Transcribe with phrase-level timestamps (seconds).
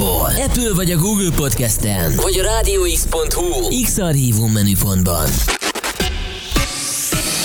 [0.00, 5.28] iPhone-ból, Apple vagy a Google Podcast-en, vagy a rádióx.hu X-Archívum menüpontban.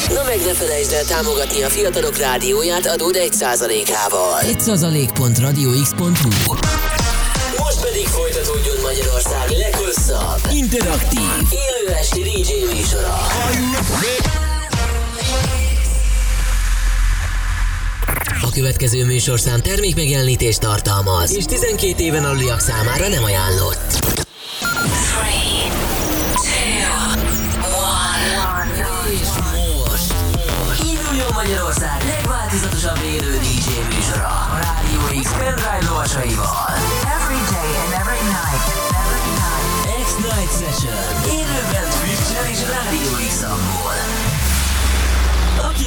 [0.10, 4.40] Na meg ne felejtsd el támogatni a fiatalok rádióját adód 1%-ával.
[4.42, 6.54] 1%.radiox.hu
[7.58, 13.18] Most pedig folytatódjon Magyarország leghosszabb, interaktív, élő esti DJ műsora.
[18.42, 24.25] A következő műsorszám termék megjelenítést tartalmaz, és 12 éven aluliak számára nem ajánlott.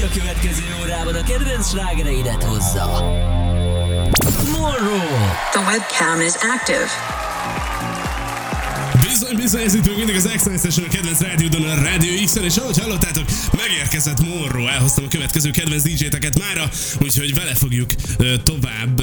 [0.08, 2.84] A következő órában a kedvenc slágereidet hozza.
[4.52, 5.08] Morrow.
[5.50, 6.86] The webcam is active.
[9.02, 12.56] Bizony, bizony, ez itt még mindig az Excellence a kedvenc rádiódon, a Rádió x és
[12.56, 13.24] ahogy hallottátok,
[13.68, 17.90] megérkezett Morro, elhoztam a következő kedvenc DJ-teket mára, úgyhogy vele fogjuk
[18.42, 19.02] tovább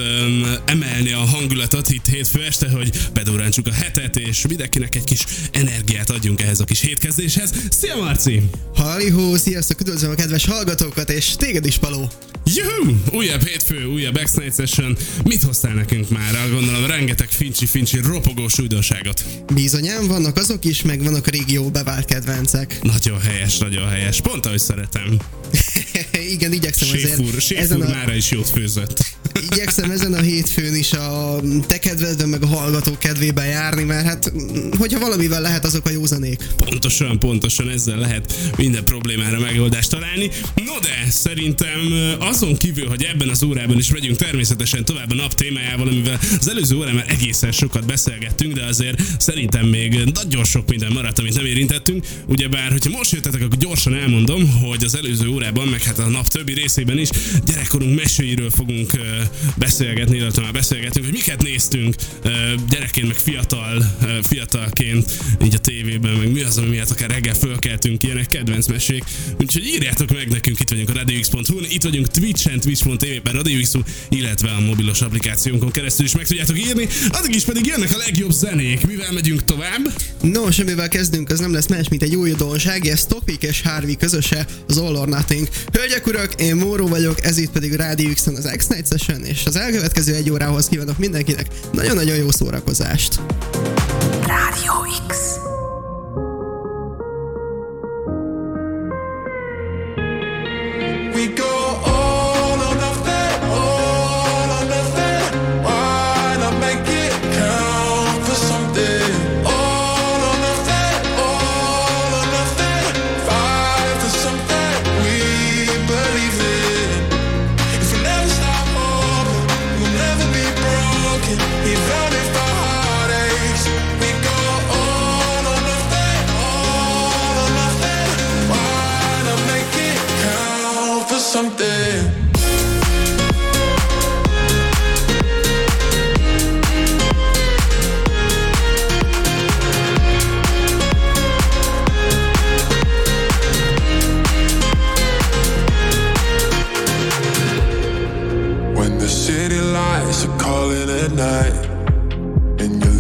[0.66, 6.10] emelni a hangulatot itt hétfő este, hogy bedurrántsuk a hetet, és mindenkinek egy kis energiát
[6.10, 7.52] adjunk ehhez a kis hétkezdéshez.
[7.70, 8.42] Szia Marci!
[8.76, 12.10] Halihó, sziasztok, üdvözlöm a kedves hallgatókat, és téged is, Paló.
[12.54, 12.96] Juhu!
[13.12, 14.98] Újabb hétfő, újabb X-Night Session.
[15.24, 16.50] Mit hoztál nekünk már?
[16.52, 19.26] Gondolom rengeteg fincsi-fincsi ropogós újdonságot.
[19.54, 22.80] Bizonyán vannak azok is, meg vannak a régió bevált kedvencek.
[22.82, 24.22] Nagyon helyes, nagyon helyes.
[24.22, 25.20] Pont ahogy szeretem.
[26.34, 29.16] Igen, igyekszem azért Séfúr, Séfúr ezen a, mára is jót főzött.
[29.52, 34.32] igyekszem ezen a hétfőn is a te kedvedben, meg a hallgatók kedvében járni, mert hát,
[34.78, 36.44] hogyha valamivel lehet, azok a józanék.
[36.58, 40.30] Pontosan, pontosan ezzel lehet minden problémára megoldást találni.
[40.56, 41.80] No de, szerintem
[42.20, 46.50] azon kívül, hogy ebben az órában is megyünk természetesen tovább a nap témájával, amivel az
[46.50, 51.46] előző már egészen sokat beszélgettünk, de azért szerintem még nagyon sok minden maradt, amit nem
[51.46, 52.06] érintettünk.
[52.26, 56.28] Ugyebár, hogyha most jöttetek, akkor gyorsan elmondom, hogy az előző órában, meg hát a nap
[56.28, 57.10] többi részében is
[57.46, 58.92] gyerekkorunk meséiről fogunk
[59.56, 61.96] beszélgetni, illetve már beszélgetünk, hogy miket néztünk
[62.70, 65.12] gyerekként, meg fiatal, fiatalként,
[65.44, 69.04] így a tévében, meg mi az, ami miatt akár reggel fölkeltünk, ilyenek kedvenc mesék.
[69.40, 73.74] Úgyhogy írjátok meg nekünk, itt vagyunk a radiox.hu, itt vagyunk Twitch-en, twitch.tv per radiox
[74.10, 76.88] illetve a mobilos applikációnkon keresztül is meg tudjátok írni.
[77.12, 78.88] Addig is pedig jönnek a legjobb zenék.
[78.88, 79.94] Mivel megyünk tovább?
[80.22, 83.96] Nos, amivel kezdünk, az nem lesz más, mint egy új újdonság, ez Topik és Harvey
[83.96, 85.48] közöse, az All or Nothing.
[85.72, 89.46] Hölgyek, urak, én Móró vagyok, ez itt pedig a Rádió x az X-Night Session, és
[89.46, 93.20] az elkövetkező egy órához kívánok mindenkinek nagyon-nagyon jó szórakozást.
[94.22, 94.74] Radio
[95.08, 95.18] X.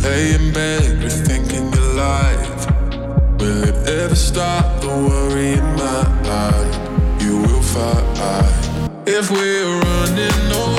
[0.05, 1.71] lay in bed, you're thinking
[3.39, 6.01] Will it ever stop the worry in my
[6.45, 7.17] eye?
[7.23, 8.07] You will fight
[9.05, 10.74] If we're running away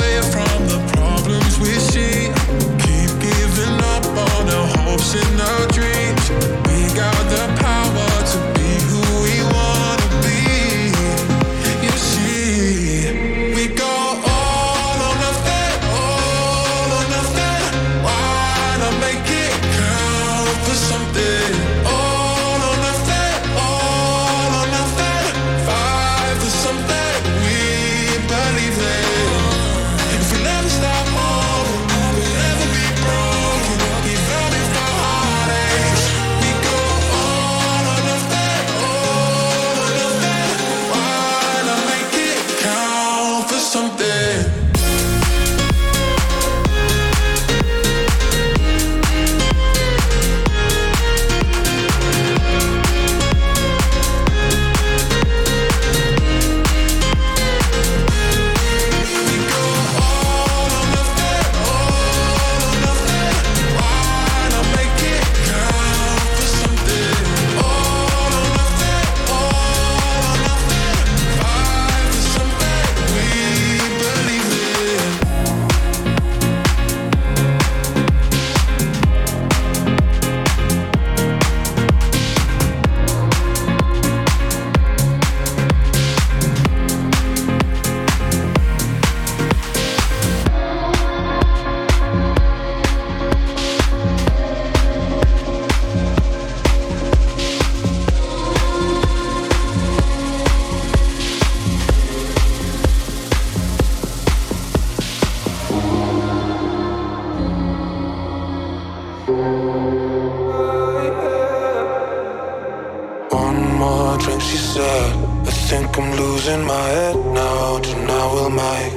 [116.56, 117.78] in my head now.
[117.78, 118.94] Tonight we'll make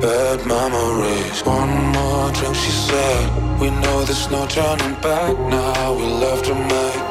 [0.00, 1.40] bad memories.
[1.44, 3.60] One more drink, she said.
[3.60, 5.94] We know there's no turning back now.
[5.94, 7.07] We love to make.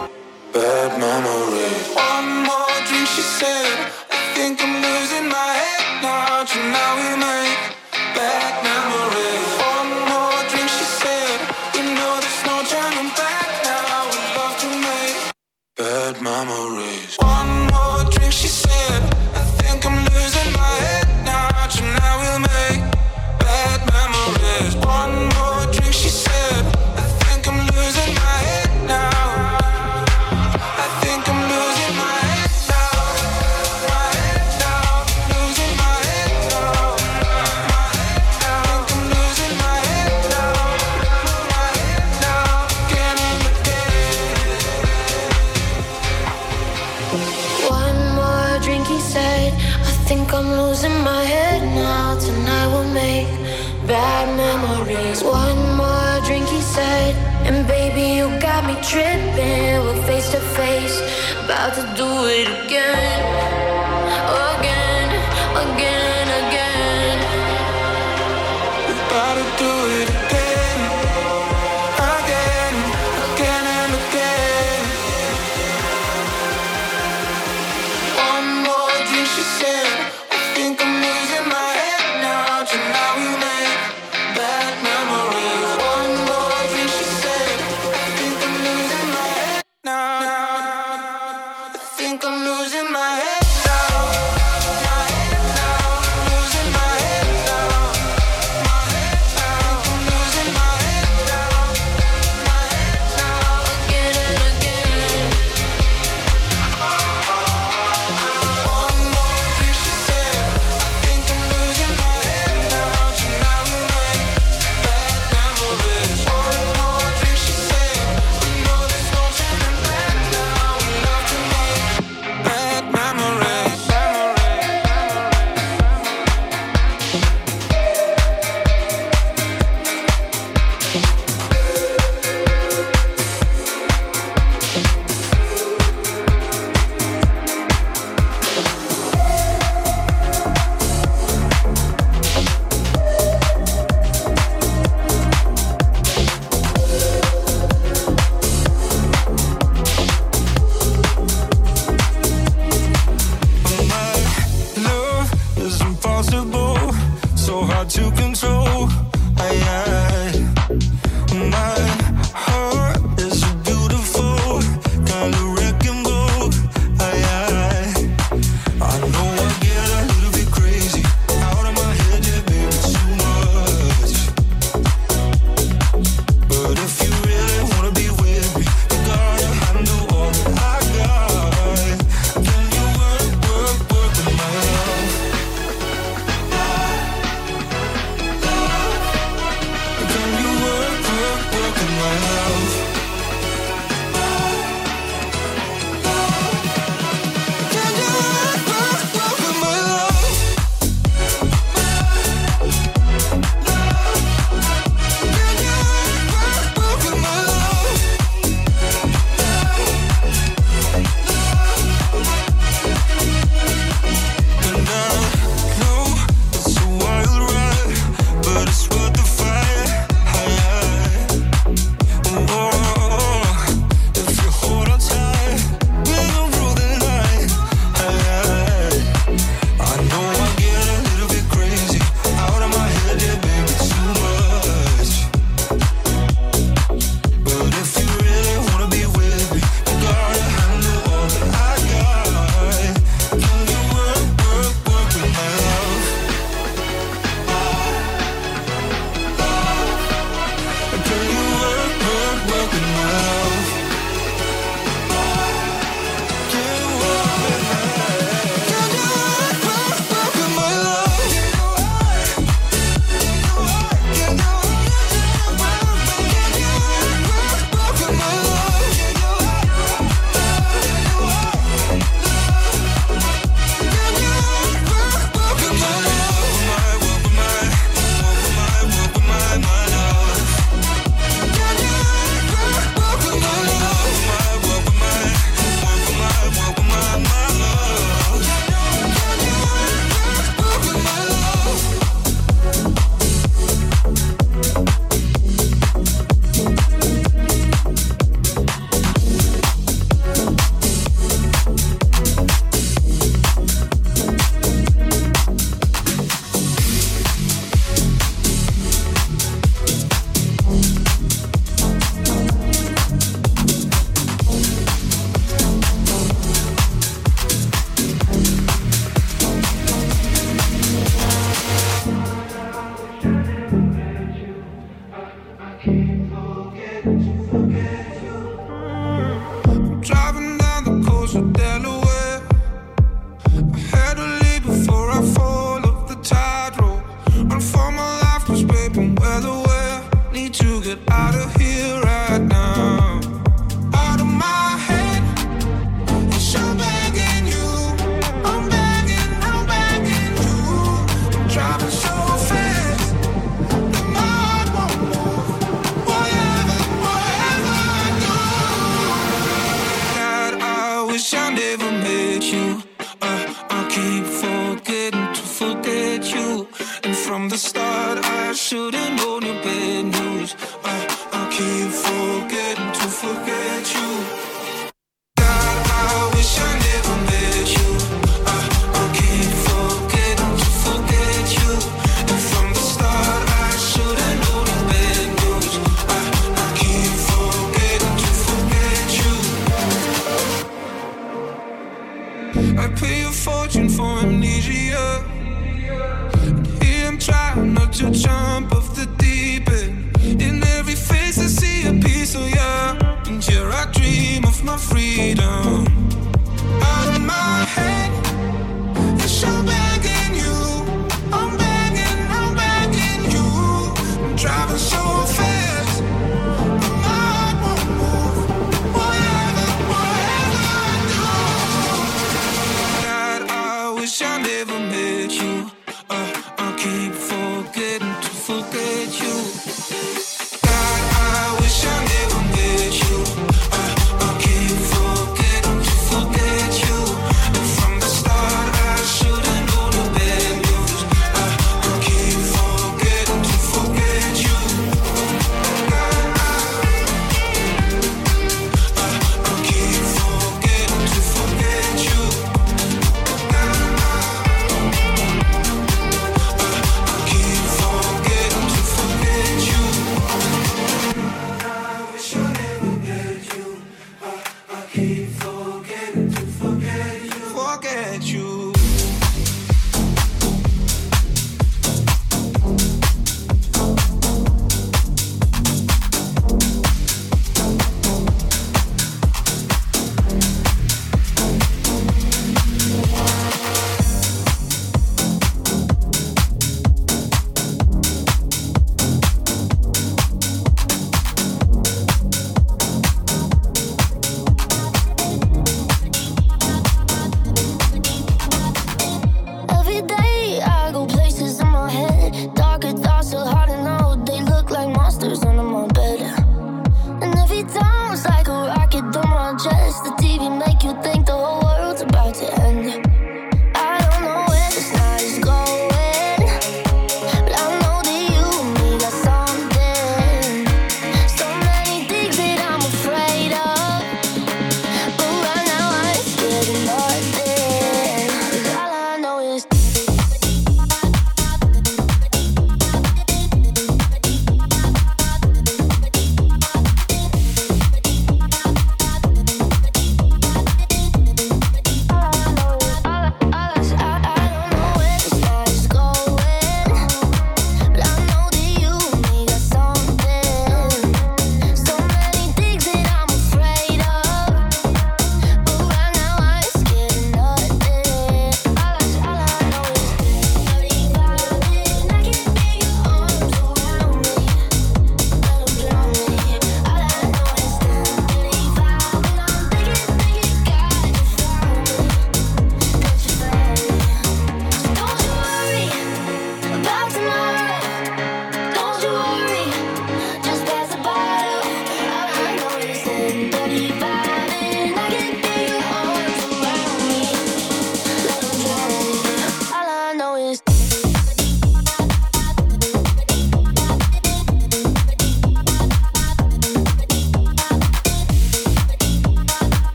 [425.08, 425.87] you.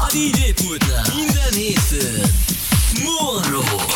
[0.00, 1.04] A DJ pultnál.
[1.14, 2.30] Minden hétfőn.
[3.04, 3.91] Monroe.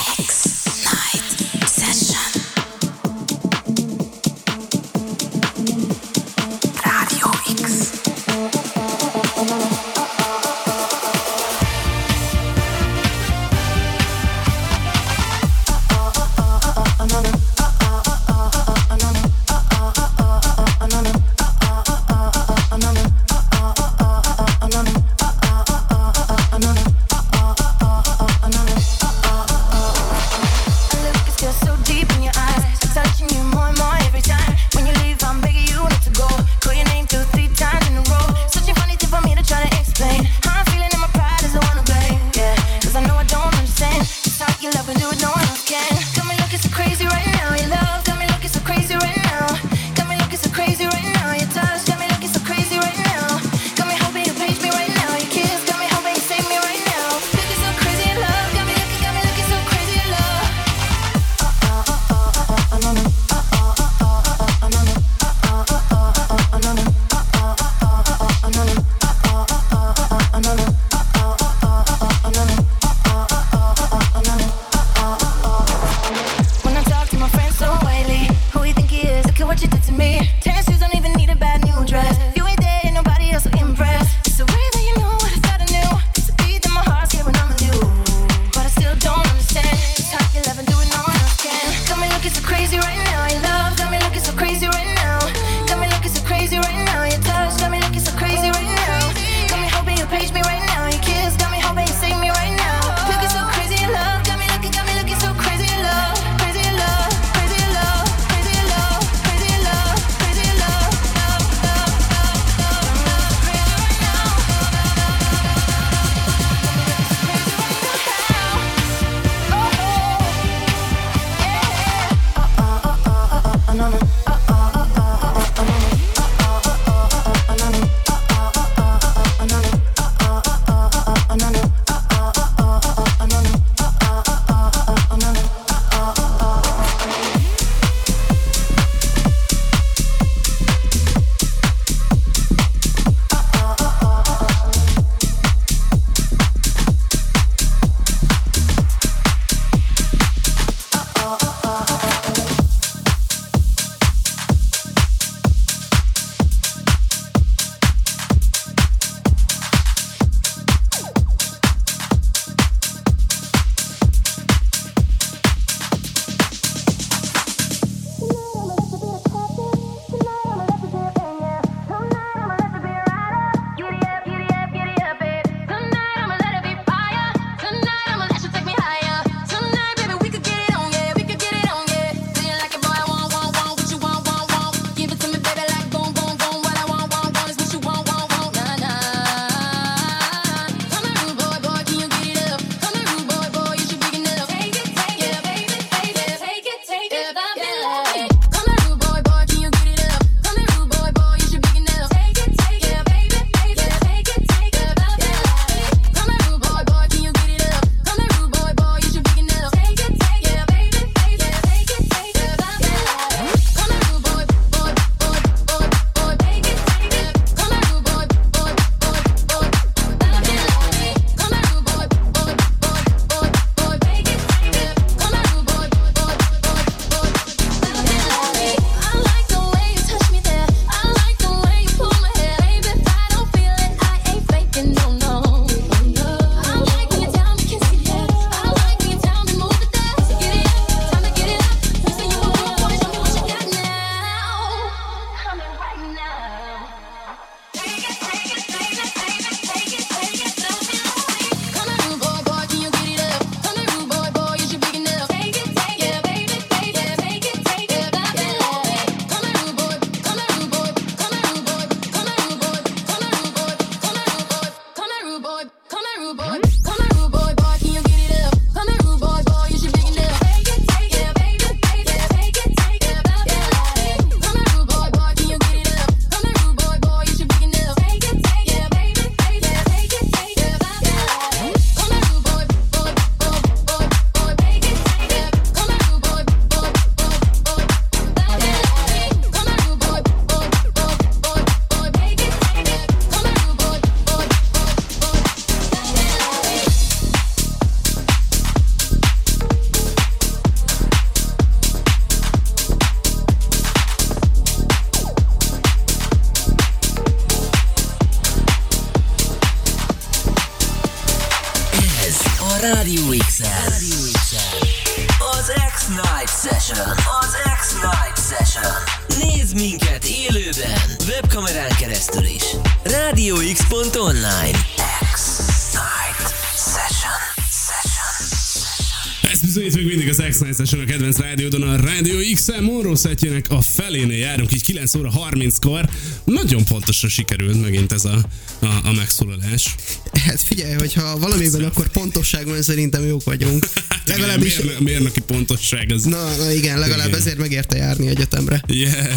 [333.77, 336.09] A felénél járunk, így 9 óra 30-kor.
[336.45, 338.47] Nagyon pontosan sikerült megint ez a,
[338.79, 339.95] a, a megszólalás.
[340.33, 343.89] Hát figyelj, hogyha valamiben akkor pontosságban szerintem jók vagyunk.
[344.27, 344.77] Legalábbis...
[344.77, 346.25] Mérnök, mérnöki pontosság az.
[346.25, 347.39] Na, na igen, legalább Igen.
[347.39, 348.83] ezért megérte járni egyetemre.
[348.87, 349.27] Yeah.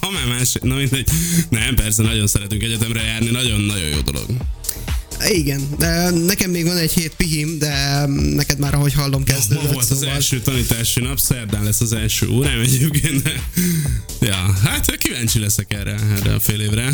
[0.00, 1.08] Ha már más, na mindegy.
[1.48, 4.26] Nem, persze, nagyon szeretünk egyetemre járni, nagyon-nagyon jó dolog.
[5.28, 9.72] Igen, de nekem még van egy hét pihim, de neked már ahogy hallom Ma kezdődött,
[9.72, 10.14] volt az szóval...
[10.14, 13.42] első tanítási nap, szerdán lesz az első órám egyébként, de...
[14.20, 16.92] Ja, hát kíváncsi leszek erre, erre a fél évre.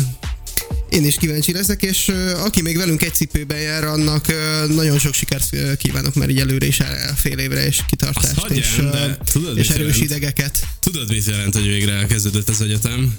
[0.89, 4.33] Én is kíváncsi leszek, és aki még velünk egy cipőben jár, annak
[4.67, 6.81] nagyon sok sikert kívánok, mert így előre is
[7.15, 10.03] fél évre, és kitartást, hagyján, és, de tudod, és erős jelent?
[10.03, 10.67] idegeket.
[10.79, 13.17] Tudod, mit jelent, hogy végre elkezdődött az egyetem?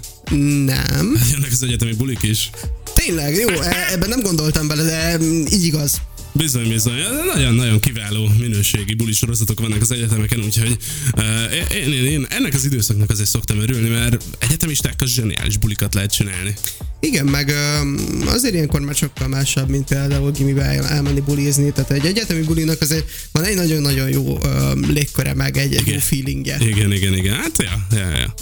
[0.64, 1.20] Nem.
[1.32, 2.50] Jönnek az egyetemi bulik is.
[2.94, 6.00] Tényleg, jó, e- ebben nem gondoltam bele, de mm, így igaz.
[6.36, 6.94] Bizony, bizony.
[7.34, 10.76] Nagyon-nagyon kiváló minőségi buli sorozatok vannak az egyetemeken, úgyhogy
[11.16, 16.12] uh, én, én, én, ennek az időszaknak azért szoktam örülni, mert egyetemistákkal zseniális bulikat lehet
[16.12, 16.54] csinálni.
[17.00, 17.78] Igen, meg ö,
[18.26, 22.80] azért ilyenkor már sokkal másabb, mint például gimibe el- elmenni bulizni, tehát egy egyetemi bulinak
[22.80, 26.56] azért van egy nagyon-nagyon jó ö, légköre, meg egy, egy jó feelingje.
[26.60, 27.34] Igen, igen, igen.
[27.34, 28.34] Hát, ja, ja, ja.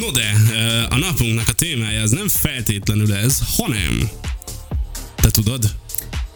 [0.00, 0.34] No de,
[0.90, 4.10] a napunknak a témája az nem feltétlenül ez, hanem...
[5.16, 5.74] Te tudod?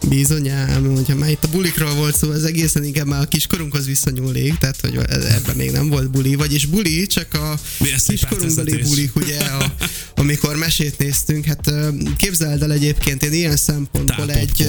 [0.09, 4.57] Bizonyám, hogyha már itt a bulikról volt szó, az egészen inkább már a kiskorunkhoz visszanyúlik,
[4.57, 7.59] tehát hogy ebben még nem volt buli, vagyis buli, csak a
[8.07, 9.73] kiskorunkbeli bulik, ugye, a,
[10.15, 11.73] amikor mesét néztünk, hát
[12.17, 14.67] képzeld el egyébként, én ilyen szempontból egy,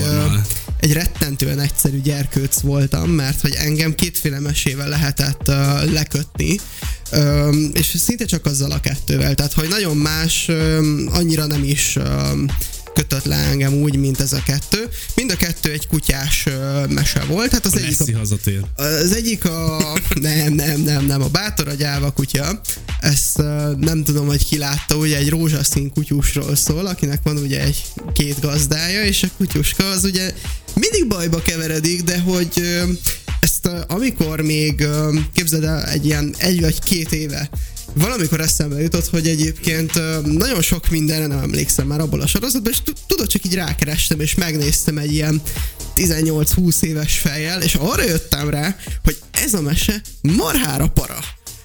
[0.80, 6.58] egy rettentően egyszerű gyerkőc voltam, mert hogy engem kétféle mesével lehetett uh, lekötni,
[7.12, 11.96] um, és szinte csak azzal a kettővel, tehát hogy nagyon más, um, annyira nem is
[11.96, 12.46] um,
[12.94, 14.88] kötött le engem úgy, mint ez a kettő.
[15.14, 16.46] Mind a kettő egy kutyás
[16.88, 18.60] mese volt, hát az A egyik Messi a hazatér.
[18.76, 19.82] az egyik a...
[20.20, 21.22] Nem, nem, nem, nem.
[21.22, 22.60] A bátor a gyáva kutya.
[23.00, 23.36] Ezt
[23.76, 28.40] nem tudom, hogy ki látta, ugye egy rózsaszín kutyusról szól, akinek van ugye egy két
[28.40, 30.32] gazdája, és a kutyuska az ugye
[30.74, 32.80] mindig bajba keveredik, de hogy
[33.40, 34.86] ezt amikor még
[35.32, 37.50] képzeld el egy ilyen egy vagy két éve
[37.94, 39.92] valamikor eszembe jutott, hogy egyébként
[40.24, 44.20] nagyon sok mindenre nem emlékszem már abból a sorozatban, és tu- tudod, csak így rákerestem,
[44.20, 45.42] és megnéztem egy ilyen
[45.96, 51.18] 18-20 éves fejjel, és arra jöttem rá, hogy ez a mese marhára para.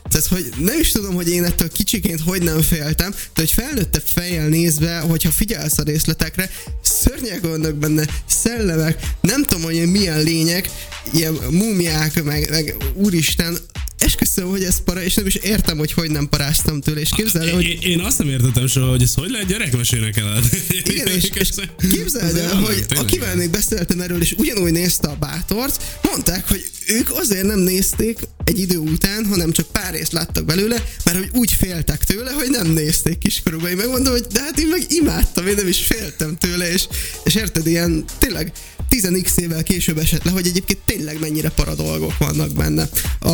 [0.10, 4.04] Tehát, hogy nem is tudom, hogy én ettől kicsiként hogy nem féltem, de hogy felnőttebb
[4.14, 6.50] fejjel nézve, hogyha figyelsz a részletekre,
[6.82, 10.70] szörnyek vannak benne, szellemek, nem tudom, hogy milyen lények,
[11.14, 13.58] ilyen múmiák, meg, meg úristen,
[13.98, 17.48] esküszöm, hogy ez para, és nem is értem, hogy hogy nem paráztam tőle, és képzeld
[17.48, 20.42] el, hogy Én, én azt nem értettem soha, hogy ez hogy lehet gyerekmesének el.
[20.84, 21.50] igen, és, és
[21.90, 27.12] képzeld el, hogy akivel még beszéltem erről, és ugyanúgy nézte a bátort, mondták, hogy ők
[27.12, 31.52] azért nem nézték egy idő után, hanem csak pár részt láttak belőle, mert hogy úgy
[31.52, 33.70] féltek tőle, hogy nem nézték kiskorukban.
[33.70, 36.88] Én megmondom, hogy de hát én meg imádtam, én nem is féltem tőle, és,
[37.24, 38.52] és érted, ilyen tényleg
[38.90, 42.90] 10x évvel később esett le, hogy egyébként tényleg mennyire para dolgok vannak benne.
[43.20, 43.30] A,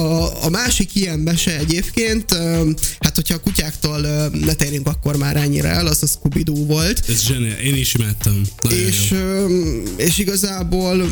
[0.46, 2.34] a másik ilyen mese egyébként,
[3.00, 7.04] hát hogyha a kutyáktól ne térjünk akkor már ennyire el, az a scooby volt.
[7.10, 8.42] Ez zseniál, én is imádtam.
[8.62, 9.48] Nagyon És, jó.
[9.98, 11.10] és igazából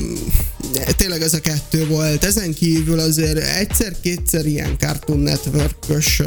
[0.97, 2.23] tényleg ez a kettő volt.
[2.23, 6.21] Ezen kívül azért egyszer-kétszer ilyen Cartoon Network-ös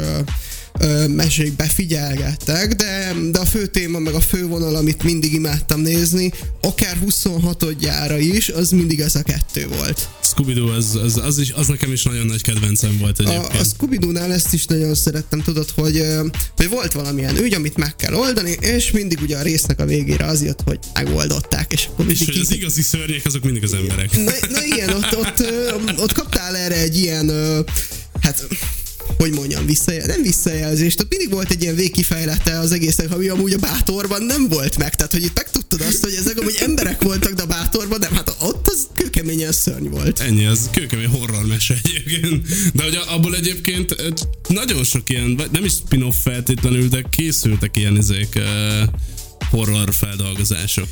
[0.79, 5.33] ö, ö, mesék befigyelgettek, de, de a fő téma, meg a fő vonal, amit mindig
[5.33, 6.31] imádtam nézni,
[6.61, 10.09] akár 26-odjára is, az mindig ez a kettő volt.
[10.23, 13.61] Scooby-Doo, az, az, az, is, az nekem is nagyon nagy kedvencem volt A, egyébként.
[13.61, 16.05] a Scooby-Doo-nál ezt is nagyon szerettem, tudod, hogy,
[16.55, 20.25] hogy volt valamilyen ügy, amit meg kell oldani, és mindig ugye a résznek a végére
[20.25, 24.11] az jött, hogy megoldották, és akkor és hogy az igazi szörnyek, azok mindig az emberek.
[24.15, 27.31] Na, na igen, ott, ott, ö, ott kaptál erre egy ilyen,
[28.21, 28.47] hát
[29.23, 33.53] hogy mondjam, visszajel, nem visszajelzést, ott mindig volt egy ilyen végkifejlete az egésznek, ami amúgy
[33.53, 34.95] a bátorban nem volt meg.
[34.95, 38.13] Tehát, hogy itt megtudtad azt, hogy ezek amúgy emberek voltak, de a bátorban nem.
[38.13, 40.19] Hát ott az kőkeményen szörny volt.
[40.19, 42.47] Ennyi, az kőkemény horror mese egyébként.
[42.73, 43.95] De hogy abból egyébként
[44.47, 48.83] nagyon sok ilyen, nem is spin-off feltétlenül, de készültek ilyen izék, ö,
[49.49, 50.87] horror feldolgozások.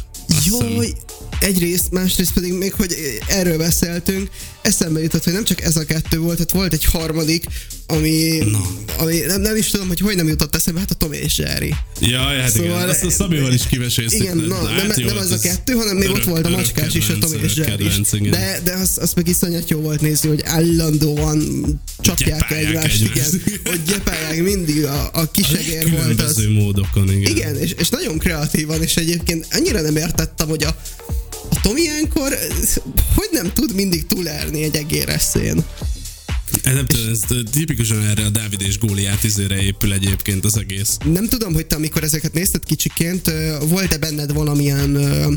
[0.46, 0.94] Jaj,
[1.40, 2.96] egyrészt, másrészt pedig még, hogy
[3.28, 4.30] erről beszéltünk,
[4.62, 7.46] eszembe jutott, hogy nem csak ez a kettő volt, hát volt egy harmadik,
[7.92, 8.62] ami, Na.
[8.98, 11.76] ami nem, nem is tudom, hogy hogy nem jutott eszembe, hát a Tom és Jerry.
[12.00, 14.22] Jaj, hát Szóval- igen, azt a Szabival is kiveséztük.
[14.22, 16.50] Igen, na, de nem, hát jó nem az a kettő, hanem még ott volt a
[16.50, 18.30] macskás is, a Tom és Jerry is.
[18.30, 21.42] De, de az, az meg iszonyat jó volt nézni, hogy állandóan
[22.00, 23.34] csapják egymást, egymást.
[23.34, 26.44] igen, hogy gyepálják mindig a, a kisegér volt az.
[26.50, 27.32] Módokon, igen.
[27.32, 30.76] Igen, és, és nagyon kreatívan, és egyébként annyira nem értettem, hogy a,
[31.50, 32.38] a Tom ilyenkor
[33.16, 35.64] hogy nem tud mindig túlelni egy egéres szén.
[36.64, 37.20] Ez nem tudom, ez
[37.52, 40.98] tipikusan erre a Dávid és Góliát izére épül egyébként az egész.
[41.04, 43.32] Nem tudom, hogy te amikor ezeket nézted kicsiként,
[43.70, 45.34] volt-e benned valamilyen ö,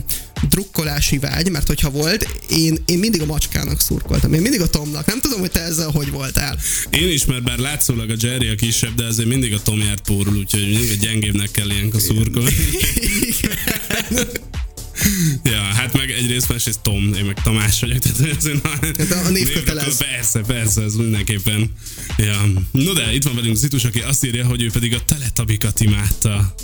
[0.49, 5.07] drukkolási vágy, mert hogyha volt, én, én mindig a macskának szurkoltam, én mindig a Tomnak.
[5.07, 6.59] Nem tudom, hogy te ezzel hogy voltál.
[6.91, 10.01] Én is, mert bár látszólag a Jerry a kisebb, de azért mindig a Tom járt
[10.01, 12.55] pórul, úgyhogy mindig a gyengébbnek kell ilyenkor szurkolni.
[15.43, 19.25] Ja, hát meg egyrészt másrészt Tom, én meg Tamás vagyok, tehát azért na, Hát a-
[19.27, 19.97] a név kötelez.
[19.97, 21.73] Persze, persze, ez mindenképpen.
[22.17, 22.45] Ja.
[22.71, 26.55] No de itt van velünk Zitus, aki azt írja, hogy ő pedig a teletabikat imádta.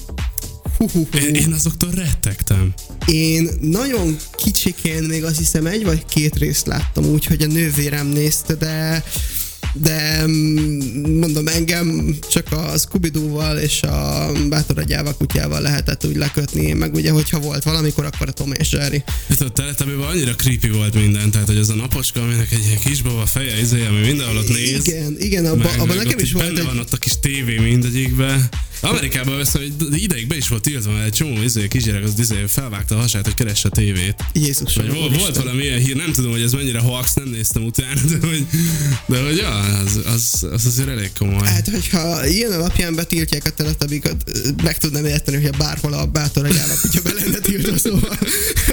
[1.14, 2.74] Én, én azoktól rettegtem.
[3.07, 8.07] Én nagyon kicsikén még azt hiszem egy vagy két részt láttam úgy, hogy a nővérem
[8.07, 9.05] nézte, de
[9.73, 13.11] de mm, mondom, engem csak a scooby
[13.62, 18.29] és a Bátor a gyáva kutyával lehetett úgy lekötni, meg ugye, hogyha volt valamikor, akkor
[18.29, 19.03] a Tom és Jerry.
[19.29, 22.79] Ez a teletabiban annyira creepy volt minden, tehát hogy az a napocska, aminek egy ilyen
[22.79, 24.87] kisbaba feje izé, ami mindenhol ott néz.
[24.87, 26.66] Igen, igen, abban abba nekem is volt benne egy...
[26.66, 28.49] van ott a kis tévé mindegyikbe.
[28.83, 32.45] Amerikában veszem, hogy ideig be is volt tiltva, mert egy csomó izé, kisgyerek az izé,
[32.49, 34.25] felvágta a hasát, hogy keresse a tévét.
[34.33, 37.64] Jézus, Vagy volt, volt valami ilyen hír, nem tudom, hogy ez mennyire hoax, nem néztem
[37.64, 38.47] utána, de hogy,
[39.07, 41.46] de hogy ja, az, az, az azért elég komoly.
[41.46, 44.24] Hát, hogyha ilyen alapján betiltják a teletabikat,
[44.62, 48.18] meg tudnám érteni, hogyha bárhol a bátor agyába kutya be lenne tiltva, szóval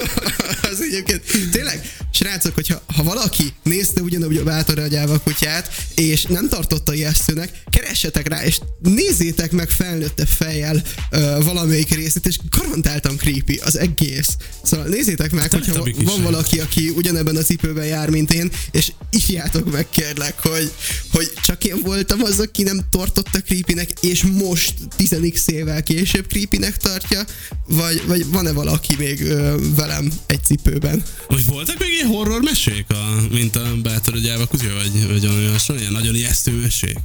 [0.71, 1.21] az egyébként
[1.51, 1.81] tényleg,
[2.11, 8.27] srácok, hogyha ha valaki nézte ugyanúgy a bátor agyába kutyát, és nem tartotta ijesztőnek, keressetek
[8.27, 14.29] rá, és nézzétek meg felnőtte fejjel ö, valamelyik részét, és garantáltan creepy az egész.
[14.63, 19.71] Szóval nézzétek meg, hogyha van valaki, aki ugyanebben a cipőben jár, mint én, és ifjátok
[19.71, 20.71] meg kérlek, hogy,
[21.11, 26.77] hogy csak én voltam az, aki nem tartotta creepynek, és most 10x évvel később creepynek
[26.77, 27.23] tartja,
[27.67, 31.03] vagy, vagy van-e valaki még ö, velem egy cipőben?
[31.27, 35.25] Hogy voltak még ilyen horror mesék, a, mint a Bátor a gyáva kutya, vagy, vagy
[35.25, 36.97] olyan hasonló, ilyen nagyon ijesztő mesék?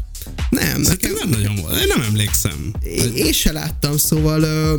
[0.51, 2.73] Nem, nekem, nem nagyon volt, én nem emlékszem.
[2.83, 4.77] Én, én se láttam, szóval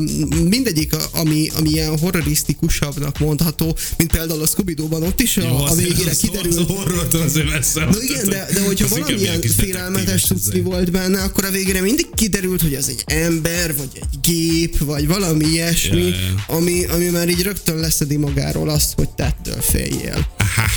[0.50, 5.56] mindegyik, ami, ami ilyen horrorisztikusabbnak mondható, mint például a scooby ban ott is a, Jó,
[5.56, 7.84] a az- végére az- kiderült, Az horrortól azért messze.
[7.86, 10.60] Na igen, de, de hogyha Az valamilyen félelmetes cucci izé.
[10.60, 15.08] volt benne, akkor a végére mindig kiderült, hogy ez egy ember, vagy egy gép, vagy
[15.08, 16.16] valami ilyesmi, ja.
[16.48, 20.28] Ami, ami már így rögtön leszedi magáról azt, hogy tettől féljél.
[20.38, 20.68] Aha,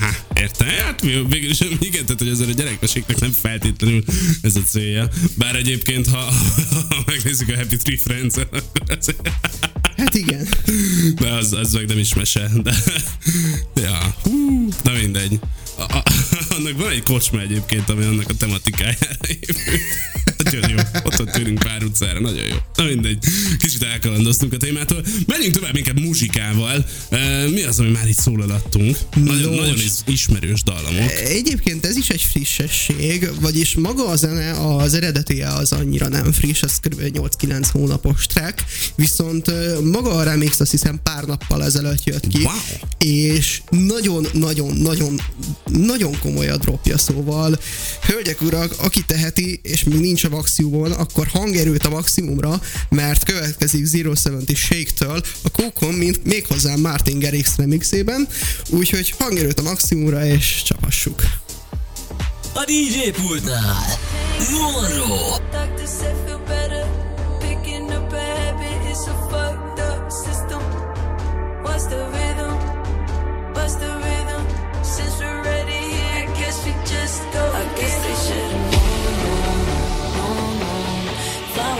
[0.00, 0.68] aha, értem.
[0.68, 4.04] Hát végül is igen, tehát hogy azért a gyerekmeséknek nem feltétlenül
[4.42, 5.08] ez a célja.
[5.34, 6.18] Bár egyébként, ha,
[6.88, 8.60] ha megnézzük a Happy Tree friends akkor
[9.96, 10.48] Hát igen.
[11.14, 12.74] de az, az meg nem is mese, de
[13.74, 15.40] ja, hú, na mindegy.
[15.76, 16.02] A, a,
[16.48, 19.80] annak van egy kocsma egyébként, ami annak a tematikájára épült.
[21.04, 22.56] Ott ott tűrünk pár utcára, nagyon jó.
[22.74, 23.18] Na mindegy.
[23.58, 25.04] Kicsit elkalandoztunk a témától.
[25.26, 26.86] Menjünk tovább inkább muzsikával.
[27.10, 28.96] E, mi az, ami már itt szólalattunk?
[29.14, 29.60] Nagyon, Nos.
[29.60, 31.10] nagyon is- ismerős dallamok.
[31.24, 36.62] Egyébként ez is egy frissesség, vagyis maga a zene, az eredetie az annyira nem friss,
[36.62, 37.00] az kb.
[37.18, 38.64] 8-9 hónapos track,
[38.94, 39.50] viszont
[39.82, 42.52] maga a remix azt hiszem pár nappal ezelőtt jött ki, Wow.
[42.98, 45.20] és nagyon-nagyon-nagyon
[45.64, 47.58] nagyon komoly a dropja, szóval
[48.06, 50.28] hölgyek, urak, aki teheti, és még nincs a
[50.76, 57.18] maximumon, akkor hangerőt a maximumra, mert következik Zero Seventy Shake-től a Kókon, mint méghozzá Martin
[57.18, 58.28] Garrix remixében,
[58.70, 61.22] úgyhogy hangerőt a maximumra, és csapassuk.
[62.54, 63.98] A DJ pultnál
[64.50, 65.44] Monroe.
[71.62, 72.52] What's the rhythm?
[73.52, 74.42] What's the rhythm?
[74.82, 75.82] Since we're ready
[76.20, 77.42] I guess we just go.
[77.52, 78.65] I guess they should've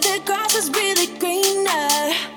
[0.00, 2.29] the grass is really greener.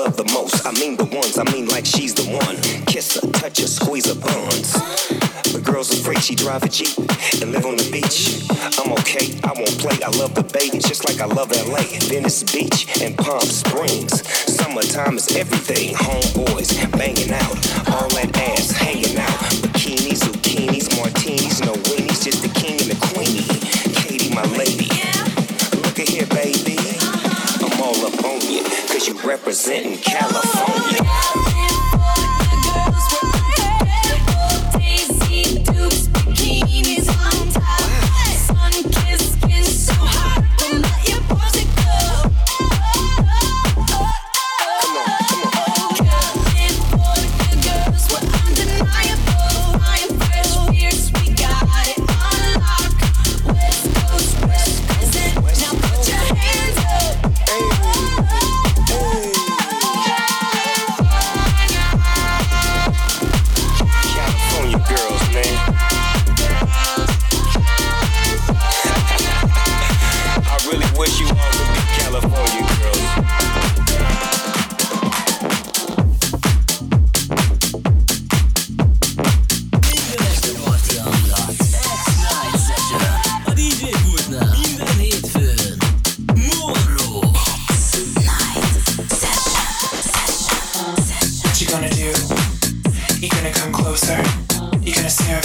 [0.00, 0.66] love the most.
[0.66, 2.56] I mean the ones, I mean like she's the one.
[2.86, 4.72] Kiss her, touch her, squeeze her buns.
[5.52, 6.96] But girls afraid she drive a Jeep
[7.42, 8.48] and live on the beach.
[8.80, 9.98] I'm okay, I won't play.
[10.02, 11.84] I love the bay, just like I love LA.
[12.08, 14.24] Venice Beach and Palm Springs.
[14.48, 15.94] Summertime is everything.
[15.94, 17.59] Homeboys banging out.
[29.50, 30.79] representing California.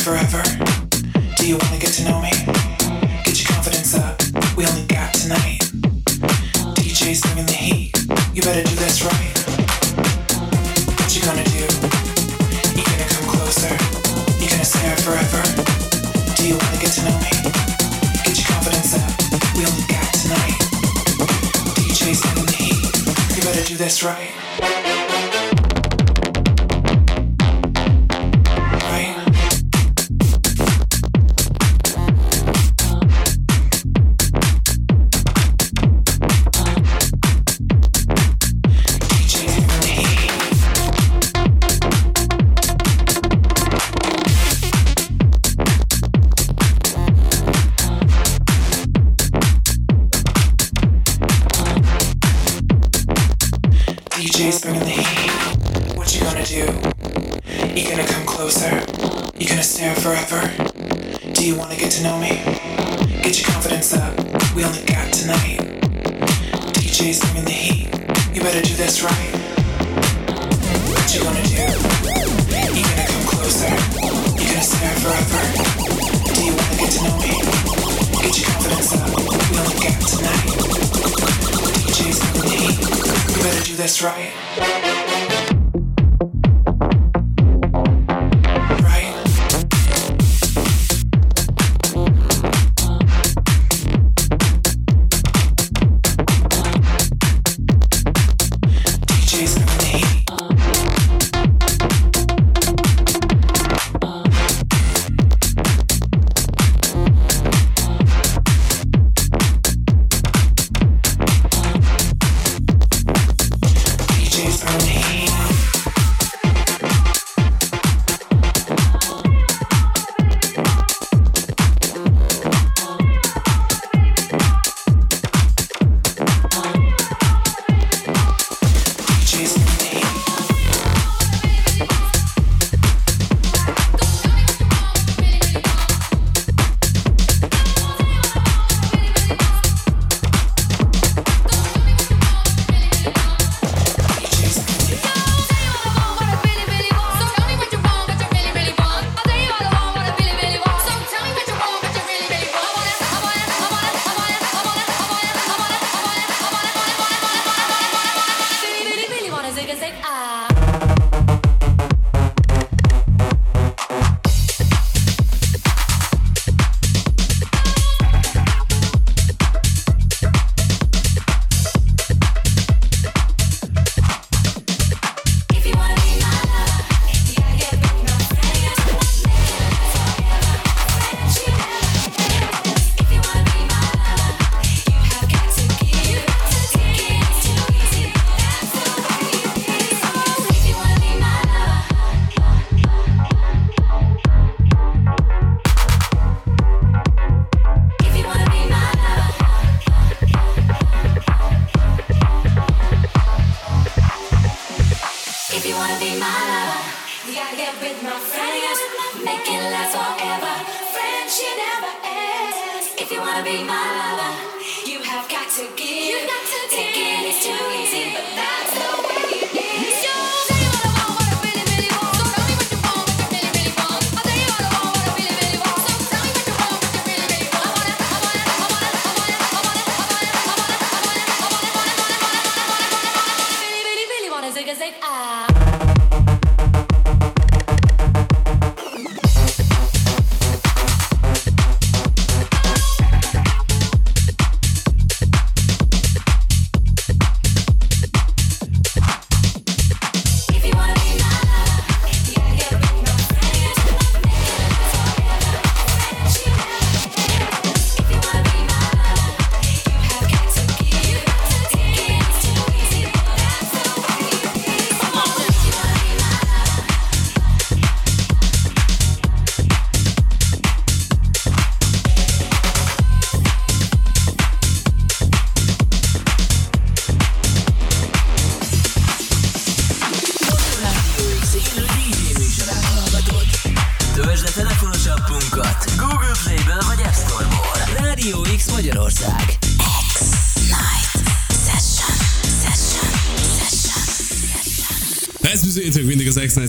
[0.05, 0.44] forever.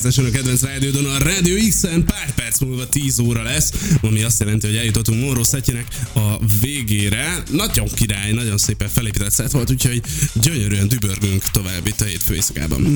[0.03, 1.05] Session a kedvenc rádiódon.
[1.05, 5.43] A Rádió X-en pár perc múlva 10 óra lesz, ami azt jelenti, hogy eljutottunk Moró
[5.43, 7.43] szetjének a végére.
[7.51, 12.39] Nagyon király, nagyon szépen felépített szett volt, úgyhogy gyönyörűen dübörgünk tovább itt a hétfő.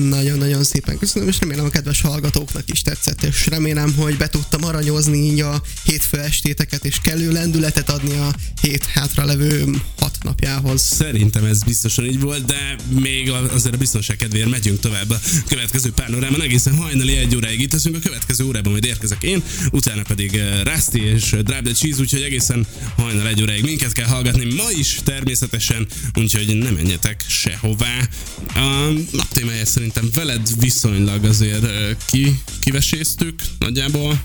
[0.09, 4.63] Nagyon-nagyon szépen köszönöm, és remélem a kedves hallgatóknak is tetszett, és remélem, hogy be tudtam
[4.63, 9.65] aranyozni így a hétfő estéteket, és kellő lendületet adni a hét hátralevő
[9.97, 10.81] hat napjához.
[10.81, 15.93] Szerintem ez biztosan így volt, de még azért a biztonság kedvéért megyünk tovább a következő
[16.15, 16.41] órában.
[16.41, 20.73] Egészen hajnali egy óráig itt leszünk, a következő órában majd érkezek én, utána pedig uh,
[20.73, 24.99] Rusty és Drive the Cheese, úgyhogy egészen hajnal egy óráig minket kell hallgatni, ma is
[25.03, 28.07] természetesen, úgyhogy ne menjetek sehová.
[28.53, 31.69] A nap témája szerintem veled viszonylag azért uh,
[32.05, 34.21] ki, kiveséztük nagyjából.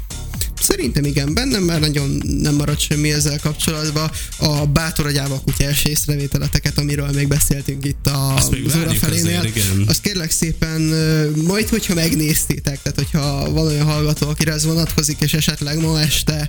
[0.60, 4.10] Szerintem igen, bennem már nagyon nem maradt semmi ezzel kapcsolatban.
[4.38, 9.38] A bátor agyával kutyás észrevételeteket, amiről még beszéltünk itt a Azt még óra felénél.
[9.38, 9.84] azért, igen.
[9.86, 10.80] Azt kérlek szépen,
[11.46, 16.48] majd hogyha megnéztétek, tehát hogyha van olyan hallgató, akire ez vonatkozik, és esetleg ma este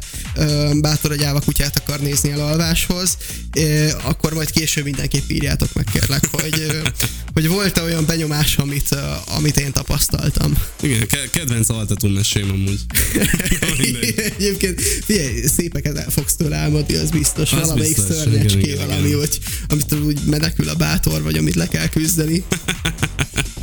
[0.81, 3.17] bátor agyával kutyát akar nézni elalváshoz,
[3.53, 6.65] ö, akkor majd később mindenképp írjátok meg kérlek, hogy,
[7.33, 8.95] hogy volt-e olyan benyomás, amit,
[9.35, 10.53] amit én tapasztaltam.
[10.81, 12.79] Igen, ke- kedvenc altató mesém amúgy.
[14.37, 17.51] Egyébként figyelj, szépeket el fogsz tőle álmodni, az biztos.
[17.51, 19.19] Az valamelyik biztos, szörnyecské, igen, valami, igen.
[19.19, 22.43] hogy amit úgy menekül a bátor, vagy amit le kell küzdeni.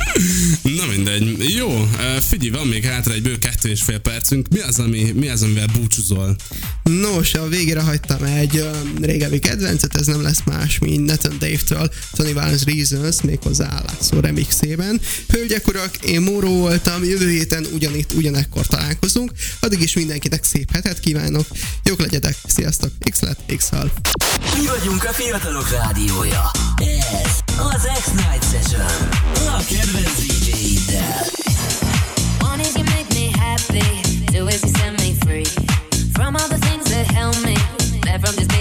[0.61, 1.53] Na mindegy.
[1.55, 1.89] Jó,
[2.27, 4.47] figyelj, van még hátra egy bő kettő és fél percünk.
[4.49, 6.35] Mi az, ami, mi az amivel búcsúzol?
[6.83, 11.91] Nos, a végére hagytam egy um, régebbi kedvencet, ez nem lesz más, mint Nathan Dave-től,
[12.11, 15.01] Tony Valens Reasons, méghozzá állátszó remixében.
[15.27, 20.99] Hölgyek, urak, én Móró voltam, jövő héten ugyanitt, ugyanekkor találkozunk, addig is mindenkinek szép hetet
[20.99, 21.47] kívánok,
[21.83, 23.91] jók legyetek, sziasztok, x lett, x hal.
[24.59, 26.51] Mi vagyunk a fiatalok rádiója.
[27.23, 27.44] Ez
[32.41, 35.45] One is you make me happy, two is you set me free.
[36.13, 37.55] From all the things that held me
[38.01, 38.54] back from just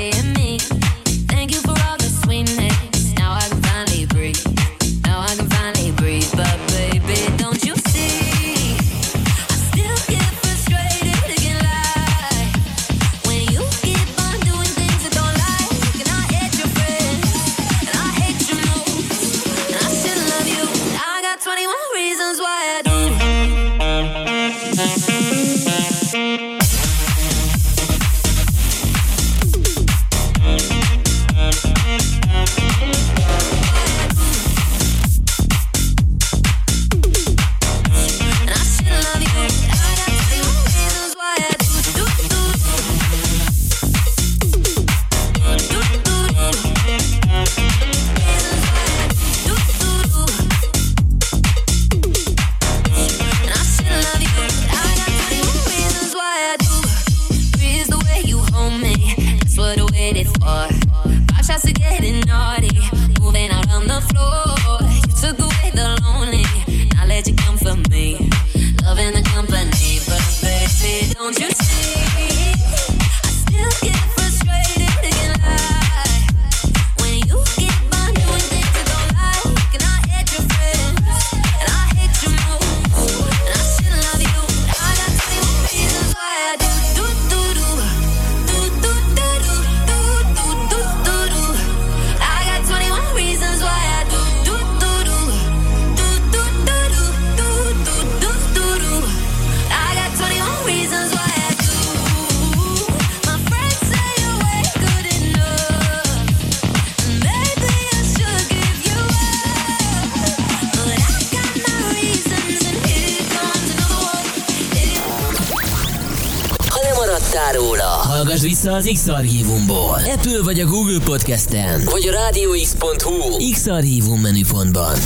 [118.65, 119.99] vissza az X-Archívumból.
[120.15, 124.97] Apple vagy a Google Podcasten, vagy a rádióx.hu X-Archívum menüpontban.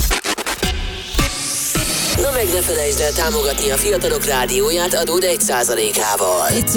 [2.17, 6.49] Na meg ne felejtsd el támogatni a fiatalok rádióját adód 1%-ával.
[6.49, 6.69] 1